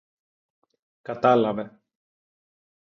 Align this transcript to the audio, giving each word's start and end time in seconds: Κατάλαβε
Κατάλαβε 1.03 1.81